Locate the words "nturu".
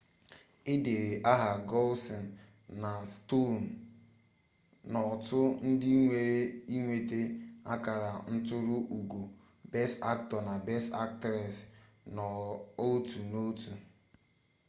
8.33-8.75